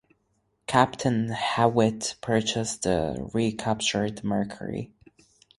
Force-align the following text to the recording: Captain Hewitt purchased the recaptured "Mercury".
Captain 0.65 1.29
Hewitt 1.31 2.15
purchased 2.21 2.81
the 2.81 3.29
recaptured 3.35 4.23
"Mercury". 4.23 4.91